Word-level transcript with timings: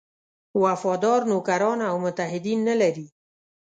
وفادار 0.63 1.21
نوکران 1.31 1.79
او 1.89 1.95
متحدین 2.05 2.59
نه 2.69 2.75
لري. 2.81 3.07